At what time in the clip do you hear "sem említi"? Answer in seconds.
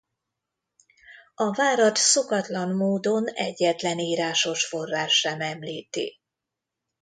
5.19-6.19